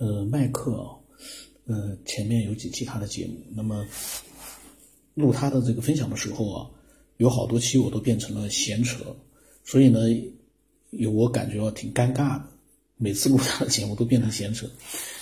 [0.00, 0.88] 呃，麦克，
[1.66, 3.86] 呃，前面有几期他的节目，那么
[5.12, 6.66] 录他的这个分享的时候啊，
[7.18, 9.04] 有好多期我都变成了闲扯，
[9.62, 10.00] 所以呢，
[10.92, 12.44] 有我感觉啊挺尴尬的，
[12.96, 14.66] 每次录他的节目都变成闲扯。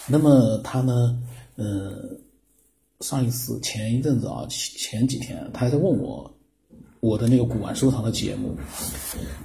[0.06, 1.20] 那么他呢，
[1.56, 2.16] 呃，
[3.00, 6.32] 上一次前一阵子啊，前几天他还在问我。
[7.00, 8.56] 我的那个古玩收藏的节目，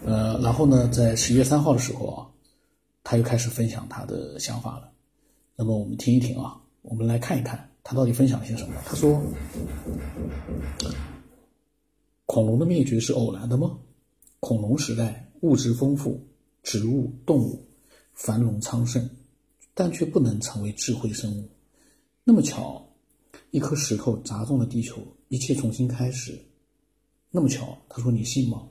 [0.04, 2.26] 呃，然后呢，在十一月三号的时候啊，
[3.04, 4.93] 他又开始分享他的想法了。
[5.56, 8.74] 那么我们听一听啊，我们来看一看他到底分享了些什么。
[8.86, 9.22] 他说
[12.26, 13.78] ：“恐龙的灭绝是偶然的吗？
[14.40, 16.20] 恐龙时代物质丰富，
[16.64, 17.64] 植物、动物
[18.14, 19.08] 繁荣昌盛，
[19.74, 21.48] 但却不能成为智慧生物。
[22.24, 22.84] 那么巧，
[23.52, 26.38] 一颗石头砸中了地球，一切重新开始。”
[27.30, 28.68] 那么巧，他说你信吗？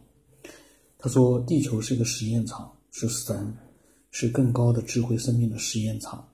[0.98, 3.56] 他说地球是一个实验场，是神，
[4.10, 6.28] 是更高的智慧生命的实验场。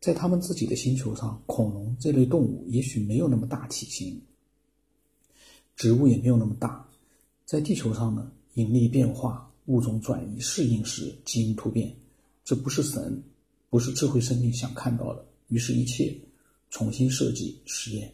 [0.00, 4.18] 在他们自己的星球上，恐龙这类动物也许没有那么大体型，
[5.76, 6.88] 植物也没有那么大。
[7.44, 11.94] 在地球上呢，引力变化、物种转移、适应时基因突变，
[12.44, 13.22] 这不是神，
[13.68, 15.22] 不是智慧生命想看到的。
[15.48, 16.16] 于是，一切
[16.70, 18.10] 重新设计实验。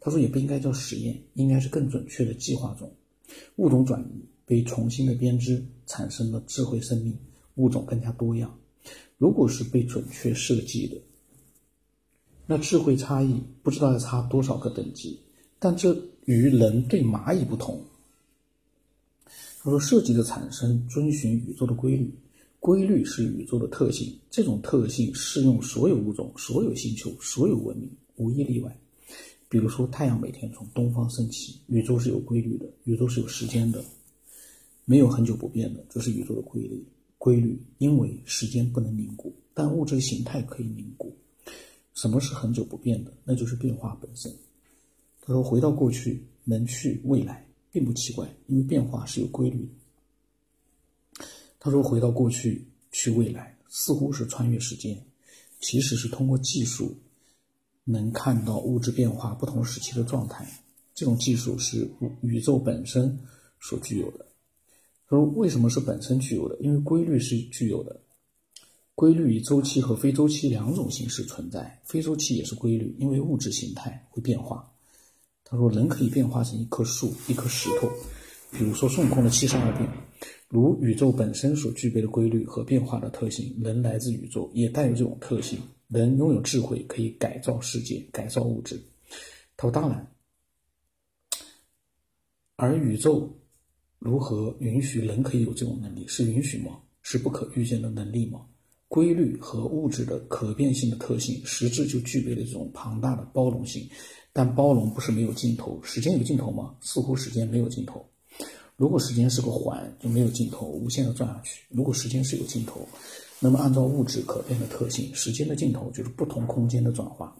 [0.00, 2.94] 他说也不应该叫实验，应该是更准确的计划中，
[3.56, 7.16] 物种转移被重新的编织，产生了智慧生命，
[7.54, 8.54] 物种更加多样。
[9.16, 11.00] 如果是被准确设计的，
[12.46, 15.18] 那智慧差异不知道要差多少个等级。
[15.58, 17.80] 但这与人对蚂蚁不同。
[19.62, 22.12] 他说设计的产生遵循宇宙的规律，
[22.60, 28.78] 规律是宇宙的特性，这种特性适用所有物种、所有星球、所有文明，无一例外。
[29.48, 33.82] 比如说，太阳每天从东方升起，宇宙是有规律的，宇宙是有时间的，
[34.84, 36.84] 没有很久不变的，这是宇宙的规律。
[37.16, 41.03] 规律，因为时间不能凝固，但物质形态可以凝固。
[41.94, 43.12] 什么是很久不变的？
[43.24, 44.30] 那就是变化本身。
[45.20, 51.24] 他说：“回到过去，能去未来，并不奇怪，因为变化是有规律的。”
[51.58, 55.02] 他说：“回到过去，去未来，似乎是穿越时间，
[55.60, 56.94] 其实是通过技术。”
[57.86, 60.48] 能看到物质变化不同时期的状态，
[60.94, 61.86] 这种技术是
[62.22, 63.18] 宇宙本身
[63.60, 64.24] 所具有的。
[65.06, 66.56] 他说为什么是本身具有的？
[66.60, 68.00] 因为规律是具有的，
[68.94, 71.80] 规律以周期和非周期两种形式存在。
[71.84, 74.70] 非周期也是规律，因为物质形态会变化。
[75.42, 77.88] 他说人可以变化成一棵树、一颗石头，
[78.52, 79.88] 比如说孙悟空的七十二变。
[80.48, 85.58] 如宇宙本身所具备的规律和变化的特性，人来自宇宙，也带有这种特性。
[85.88, 88.80] 人拥有智慧，可以改造世界，改造物质。
[89.56, 90.12] 他说：“当然，
[92.56, 93.36] 而宇宙
[93.98, 96.06] 如何允许人可以有这种能力？
[96.06, 96.78] 是允许吗？
[97.02, 98.46] 是不可预见的能力吗？
[98.94, 103.90] 规律和物质的可变性的特性，实质就具备了这种庞大的包容性。
[104.32, 105.82] 但包容不是没有尽头。
[105.82, 106.76] 时间有尽头吗？
[106.80, 108.08] 似乎时间没有尽头。
[108.76, 111.64] 如果时间是个环，就没有尽头，无限的转下去。
[111.70, 112.86] 如果时间是有尽头。”
[113.42, 117.36] 那么，按照物质可变的特性，时间的尽头就是不同空间的转化。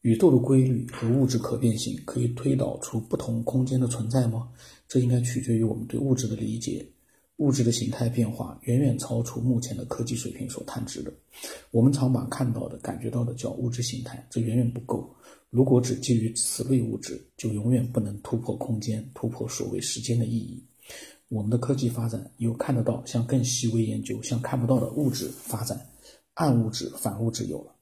[0.00, 4.48] 宇宙的规律和物质可变性可以推导出不同空间的存在吗？
[4.88, 6.90] 这应该取决于我们对物质的理解。
[7.36, 11.12] 物质的形态变化远远超出目前的科技水平所探知的。
[11.70, 15.14] 我们常把看到的、感觉到的叫物质形态，这远远不够。
[15.50, 20.62] 如果只基于此类物质，就永远不能突破空间，突破所谓时间的意义。
[21.28, 25.78] 我们的科技发展有看得到，像更细微研究，像看不到的物质发展，
[26.34, 27.74] 暗物质、反物质有了，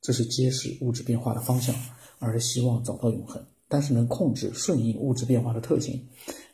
[0.00, 1.74] 这是揭示物质变化的方向，
[2.18, 3.44] 而是希望找到永恒。
[3.68, 6.06] 但是能控制顺应物质变化的特性，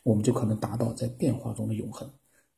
[0.03, 2.09] 我们就可能达到在变化中的永恒。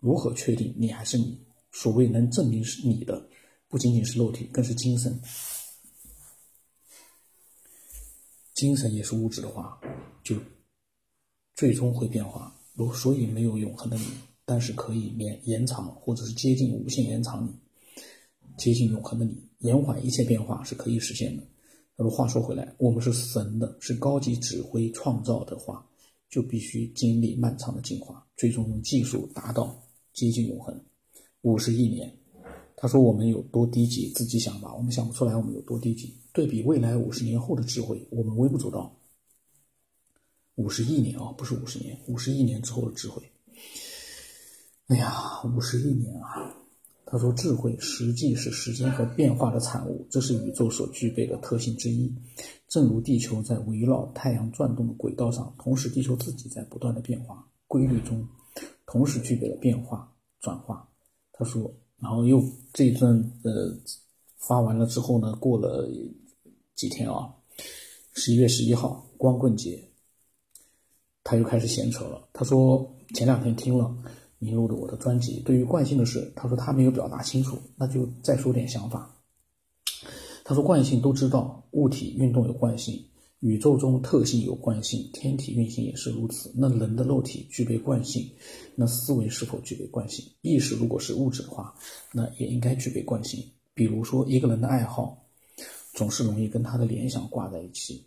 [0.01, 1.39] 如何确定你还是你？
[1.71, 3.29] 所谓能证明是你的，
[3.69, 5.17] 不仅仅是肉体，更是精神。
[8.53, 9.79] 精神也是物质的话，
[10.21, 10.35] 就
[11.55, 12.53] 最终会变化。
[12.73, 14.05] 如所以没有永恒的你，
[14.43, 18.03] 但是可以延延长或者是接近无限延长你，
[18.57, 21.43] 接近永恒的你，延缓一切变化是可以实现的。
[21.95, 25.87] 那么话说回来，我们是神的，是高级指挥创造的话，
[26.29, 29.79] 就必须经历漫长的进化，最终用技术达到
[30.13, 30.79] 接近永恒。
[31.41, 32.15] 五十亿年，
[32.75, 36.15] 他说我们有多低级，自己想吧，我们想不出来我们有多低级。
[36.33, 38.95] 对比未来五十年后的智慧，我们微不足道。
[40.55, 43.21] 五十亿年啊，不是五十年，五十亿年之后的智慧。
[44.87, 46.55] 哎呀，五十亿年啊！
[47.05, 52.13] 他说，智慧实际是时间和变化的产物，这是宇宙所具备的特性之一。
[52.69, 58.25] 正如地球在围绕太阳转动的轨道上，同时地球自己在不断的变化规律中，
[58.91, 60.85] 同时具备了变化转化。
[61.31, 62.43] 他说，然后又
[62.73, 63.73] 这一阵呃
[64.35, 65.89] 发完了之后呢，过了
[66.75, 67.33] 几天啊，
[68.11, 69.81] 十一月十一号光棍节，
[71.23, 72.27] 他又开始闲扯了。
[72.33, 73.95] 他说前两天听了
[74.39, 79.15] 你录的我的专辑，对于惯性的事，他说他没有表达清楚，那就再说点想法。
[80.43, 83.07] 他说惯性都知道，物体运动有惯性。
[83.41, 86.51] 宇宙中特性有惯性，天体运行也是如此。
[86.55, 88.29] 那人的肉体具备惯性，
[88.75, 90.23] 那思维是否具备惯性？
[90.41, 91.73] 意识如果是物质的话，
[92.13, 93.43] 那也应该具备惯性。
[93.73, 95.25] 比如说，一个人的爱好
[95.93, 98.05] 总是容易跟他的联想挂在一起。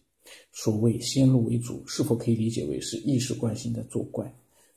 [0.52, 4.32] 所谓先入为主，是否可以理解为是意识惯性在作怪？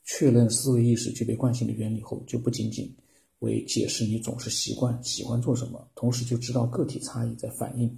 [0.06, 2.92] 确认思维意识具备惯性的原理后，就不仅仅
[3.39, 7.95] 为解释你总是习惯喜欢做什么，同时就知道个体差异在反映。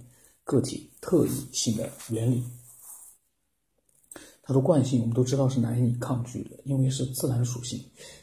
[0.50, 2.42] 个体特异性的原理，
[4.42, 7.80] 他说惯性我们都知道是难以抗拒的，因为是自然属性。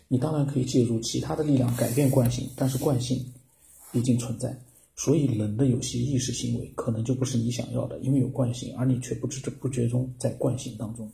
[0.09, 3.25] 你当然可以借助其他的力量改变惯性，但是惯性
[3.93, 4.53] 毕竟存在，
[4.97, 11.09] 所以人的有些意识行为可能就不是你想要的，因为有惯性，而你却不知不觉中在惯性当中。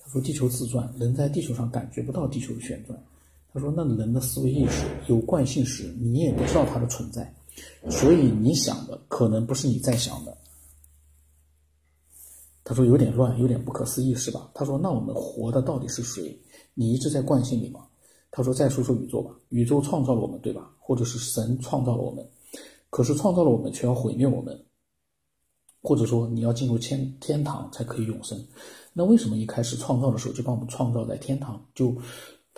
[0.00, 2.96] 他说地球自转，人在地球上感觉不到地球的旋转。
[3.52, 7.34] 他说那人的思维意识有惯性时，你也不知道它的存在。
[7.90, 10.36] 所以你想的可能不是你在想的。
[12.62, 14.50] 他说有点乱，有点不可思议，是吧？
[14.54, 16.38] 他说那我们活的到底是谁？
[16.74, 17.86] 你一直在惯性里吗？
[18.30, 20.70] 他说再说说宇宙吧，宇宙创造了我们，对吧？
[20.78, 22.24] 或者是神创造了我们，
[22.88, 24.64] 可是创造了我们却要毁灭我们，
[25.82, 28.38] 或者说你要进入天天堂才可以永生，
[28.92, 31.60] 那为什么一开始创造的时候就把我们创造在天堂？
[31.74, 31.96] 就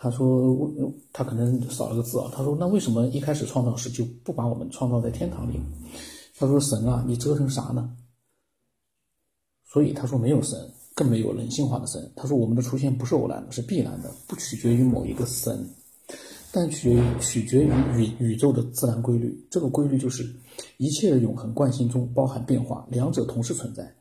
[0.02, 0.68] 他说，
[1.12, 2.28] 他可能少了个字啊。
[2.34, 5.60] 他说，那为什么一开始创造时就不把我们创造在天堂里？
[6.36, 7.88] 他说，神啊，你折腾啥呢？
[9.64, 10.58] 所以他说，没有神，
[10.96, 12.12] 更没有人性化的神。
[12.16, 15.64] 他说，我们的出现不是偶然的，是必然的，不取决于某一个神，
[16.50, 19.46] 但取决于取决于宇宇宙的自然规律。
[19.52, 20.28] 这个规律就是
[20.78, 23.94] 一切的永恒惯性中包含变化，两者同时存在。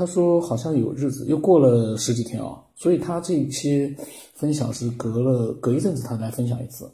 [0.00, 3.94] 他说好像有日子又过了十几天啊，所以他这一期
[4.32, 6.90] 分享是隔了隔一阵子他来分享一次。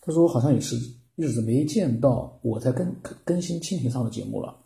[0.00, 0.74] 他说好像也是
[1.16, 2.90] 日子没见到我在更
[3.26, 4.56] 更新蜻蜓上的节目了。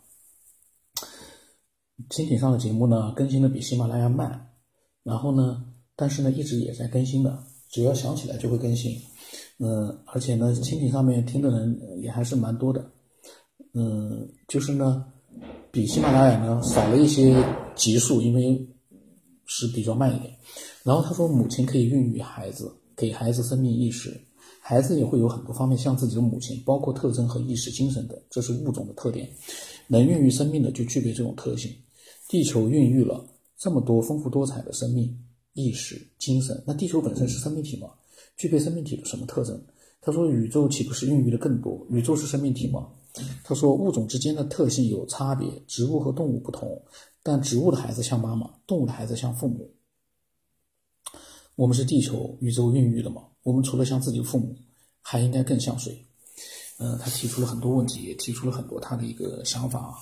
[2.10, 4.52] 蜻蜓上的节目呢更新的比喜马拉雅慢，
[5.02, 5.64] 然后呢，
[5.96, 8.96] 但是呢一直也在更新的，只要想起来就会更新。
[9.58, 12.88] 嗯，而且呢蜻蜓上面听的人也还是蛮多的。
[13.74, 15.04] 嗯，就是呢。
[15.72, 17.36] 比喜马拉雅呢少了一些
[17.76, 18.68] 级数，因为
[19.46, 20.34] 是比较慢一点。
[20.82, 24.20] 然后他说，母亲可以孕育孩子，给孩子生命意识，
[24.60, 29.28] 孩子也会有很多方面像自己的母亲，包括特征和意识、精神等，这是物种的特点。
[29.86, 31.70] 能孕育生命的就具备这种特性。
[32.28, 33.24] 地球孕育了
[33.56, 35.16] 这么多丰富多彩的生命
[35.52, 37.88] 意识、精神，那地球本身是生命体吗？
[38.36, 39.60] 具备生命体的什么特征？
[40.00, 41.86] 他说，宇宙岂不是孕育的更多？
[41.90, 42.88] 宇宙是生命体吗？
[43.42, 46.82] 他说，物种之间的特性有差别，植物和动物不同，
[47.22, 49.70] 但植物的孩子像妈妈，动物的孩子像父母。
[51.56, 53.22] 我们是地球宇宙孕育的嘛？
[53.42, 54.56] 我们除了像自己父母，
[55.02, 56.06] 还应该更像谁？
[56.78, 59.94] 呃，他提出了很多问题，也提出了很多他的一个想法啊，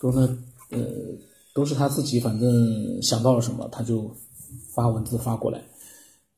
[0.00, 0.38] 都呢，
[0.70, 0.80] 呃，
[1.54, 4.10] 都是他自己反正想到了什么，他就
[4.74, 5.62] 发文字发过来。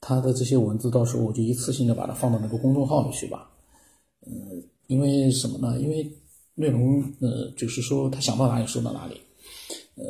[0.01, 3.51] 他的这些文字，到时候我就一次性的把它放到那个公众号里去吧。
[4.27, 4.63] 嗯。
[4.87, 5.81] 因为什么呢？
[5.81, 6.11] 因为
[6.55, 9.21] 内容，呃，就是说他想到哪里说到哪里，
[9.95, 10.05] 呃，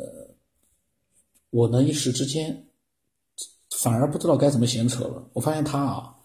[1.51, 2.65] 我呢一时之间
[3.77, 5.29] 反而不知道该怎么闲扯了。
[5.33, 6.15] 我发现他啊，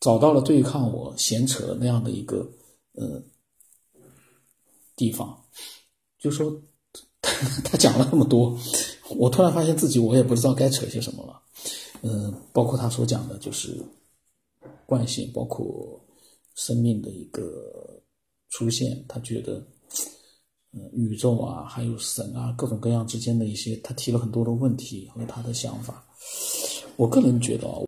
[0.00, 2.50] 找到了对抗我闲扯的那样的一个
[2.92, 3.22] 呃
[4.96, 5.44] 地方，
[6.18, 6.60] 就说
[7.64, 8.58] 他讲了那么多，
[9.16, 11.40] 我突然发现自己我也不知道该扯些什么了。
[12.02, 13.78] 嗯，包括他所讲的就是
[14.86, 15.99] 惯性，包括
[16.66, 17.96] 生命的一个。
[18.52, 19.64] 出现，他觉得，
[20.72, 26.04] 嗯，宇宙啊，还有神啊，各种各样之间的一些，他提了很多的问题和他的想法。
[26.96, 27.78] 我个人觉得啊。